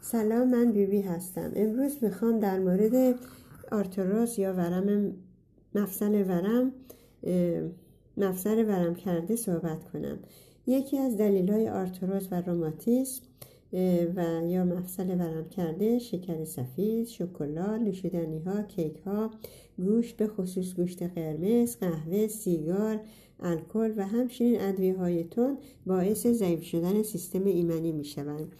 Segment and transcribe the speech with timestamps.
[0.00, 3.18] سلام من بیبی بی هستم امروز می‌خوام در مورد
[3.72, 5.12] آرتروس یا ورم
[5.74, 6.72] مفصل ورم
[8.16, 10.18] مفصل ورم کرده صحبت کنم
[10.66, 13.22] یکی از دلیل های آرتروس و روماتیسم
[14.16, 19.30] و یا مفصل ورم کرده شکر سفید، شکلات، نوشیدنی ها، کیک ها،
[19.78, 23.00] گوشت به خصوص گوشت قرمز، قهوه، سیگار،
[23.40, 28.52] الکل و همچنین ادویه های تند باعث ضعیف شدن سیستم ایمنی می شوند.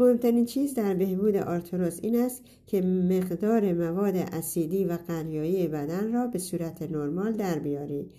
[0.00, 6.26] مهمترین چیز در بهبود آرتروس این است که مقدار مواد اسیدی و قلیایی بدن را
[6.26, 8.10] به صورت نرمال در بیارید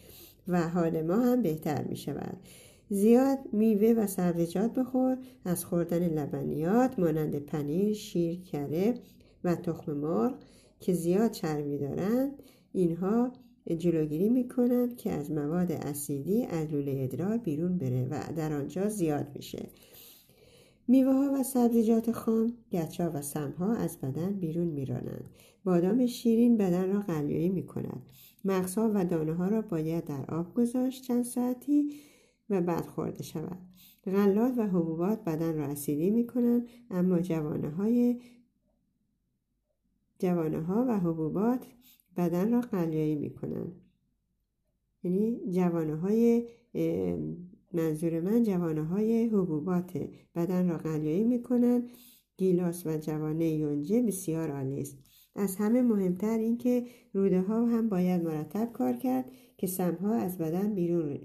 [0.48, 2.38] و حال ما هم بهتر می شود.
[2.90, 8.94] زیاد میوه و سبزیجات بخور از خوردن لبنیات مانند پنیر، شیر، کره
[9.44, 10.34] و تخم مرغ
[10.80, 12.32] که زیاد چربی دارند
[12.74, 13.32] اینها
[13.78, 18.90] جلوگیری می کنند که از مواد اسیدی از لوله ادرار بیرون بره و در آنجا
[18.90, 19.70] زیاد میشه
[20.88, 25.30] میوه ها و سبزیجات خام گچا و سمها از بدن بیرون میرانند.
[25.64, 28.02] بادام شیرین بدن را قلیایی می کند
[28.46, 31.96] مغزها و دانه ها را باید در آب گذاشت چند ساعتی
[32.50, 33.58] و بعد خورده شود.
[34.06, 38.22] غلات و حبوبات بدن را اسیدی می کنند اما جوانه های
[40.20, 41.66] جوانه ها و حبوبات
[42.18, 43.82] بدن را قلیایی می کنند
[45.04, 46.48] یعنی جوانه های
[47.74, 51.90] منظور من جوانه های حبوبات بدن را قلیایی می کنند
[52.38, 54.98] گیلاس و جوانه یونجه بسیار عالی است.
[55.36, 60.76] از همه مهمتر اینکه روده ها هم باید مرتب کار کرد که سمها از بدن
[60.76, 61.20] بیرون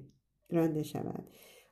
[0.51, 1.25] رانده شود.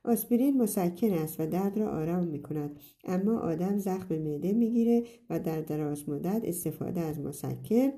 [0.03, 5.39] آسپرین مسکن است و درد را آرام می کند اما آدم زخم معده می‌گیره و
[5.39, 7.91] در دراز مدت استفاده از مسکن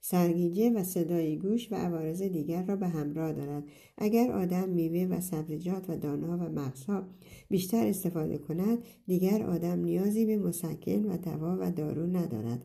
[0.00, 3.64] سرگیجه و صدای گوش و عوارض دیگر را به همراه دارد
[3.98, 7.08] اگر آدم میوه و سبزیجات و دانها و مغزها
[7.48, 12.64] بیشتر استفاده کند دیگر آدم نیازی به مسکن و دوا و دارو ندارد.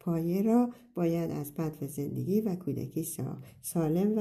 [0.00, 3.06] پایه را باید از بدو زندگی و کودکی
[3.60, 4.20] سالم و